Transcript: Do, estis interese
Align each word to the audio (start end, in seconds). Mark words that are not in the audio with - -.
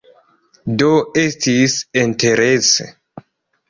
Do, 0.79 0.87
estis 1.25 1.79
interese 2.07 2.93